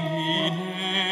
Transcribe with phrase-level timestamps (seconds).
[0.00, 1.09] Amen.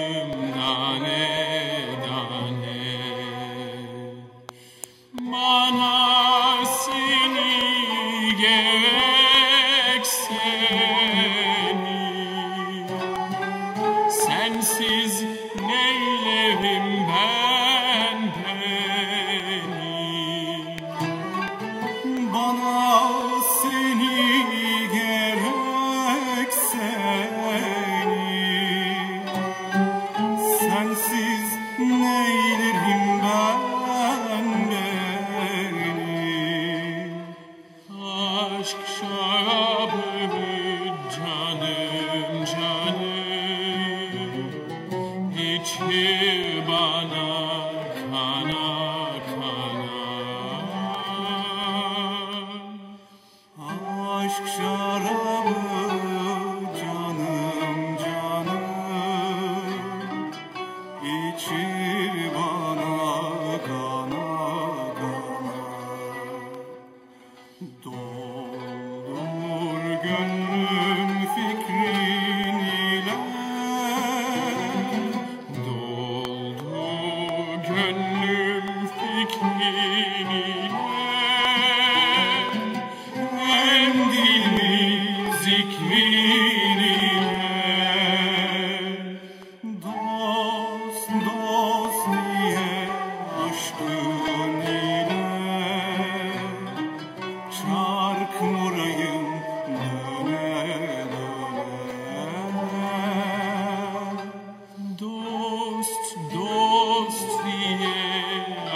[0.00, 1.39] 念がね。
[38.70, 40.00] aşk şarabı
[41.16, 43.10] canım canım.
[45.38, 47.28] İçir bana
[48.10, 48.66] kana
[49.30, 50.00] kana
[54.18, 55.58] aşk şarabı
[56.80, 58.64] canım canım
[61.02, 63.19] içir bana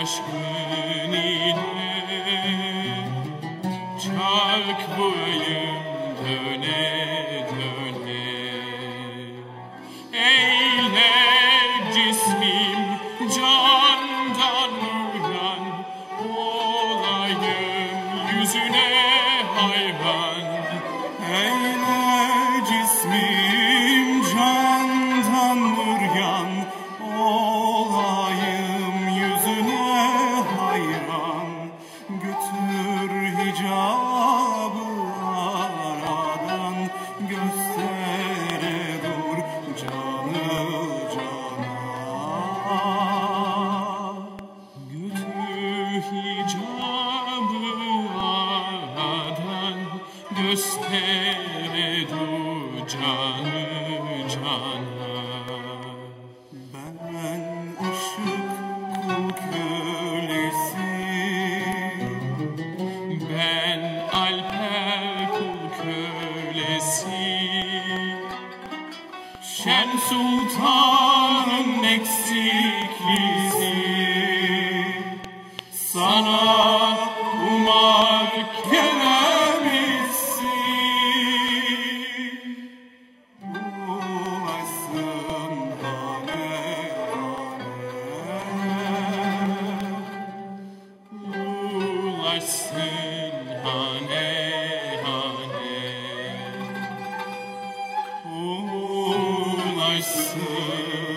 [0.00, 1.54] aşkın ile
[4.02, 5.17] Çark vurayım
[50.58, 55.22] Göstere dur canı cana.
[56.52, 57.02] Ben
[57.88, 58.48] ışık
[58.94, 60.90] kul kölesi
[63.30, 63.82] Ben
[64.12, 67.26] alper kul kölesi.
[69.42, 73.74] Şen Sultan'ın eksiklisi
[75.72, 76.57] Sana
[98.30, 101.07] Oh, my soul.